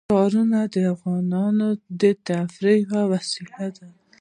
[0.09, 1.67] ښارونه د افغانانو
[2.01, 3.87] د تفریح یوه وسیله ده.